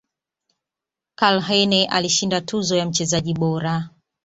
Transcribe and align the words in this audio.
Karlheine 1.15 1.85
alishinda 1.87 2.41
tuzo 2.41 2.75
ya 2.77 2.85
mchezaji 2.85 3.33
bora 3.33 3.89